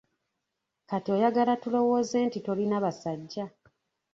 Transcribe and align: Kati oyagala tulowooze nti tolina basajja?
Kati 0.89 1.09
oyagala 1.15 1.53
tulowooze 1.61 2.17
nti 2.27 2.39
tolina 2.45 2.77
basajja? 2.83 3.45